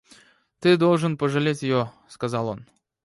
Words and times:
Ты 0.59 0.77
должен 0.77 1.15
пожалеть 1.15 1.61
ее,— 1.61 1.91
сказал 2.09 2.47
он. 2.47 2.65